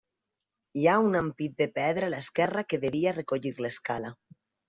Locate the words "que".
2.71-2.81